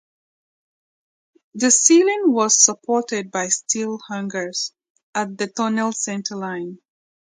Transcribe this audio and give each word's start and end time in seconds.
The 1.53 1.69
ceiling 1.69 2.23
was 2.33 2.59
supported 2.59 3.29
by 3.29 3.49
steel 3.49 3.99
hangers 4.09 4.73
at 5.13 5.37
the 5.37 5.45
tunnel 5.45 5.91
centerline. 5.91 6.79